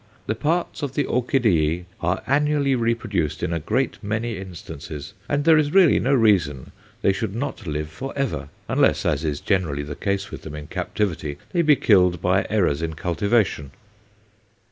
[0.25, 5.59] The parts of the orchideæ are annually reproduced in a great many instances, and there
[5.59, 6.71] is really no reason
[7.03, 10.65] they should not live for ever unless, as is generally the case with them in
[10.65, 13.69] captivity, they be killed by errors in cultivation."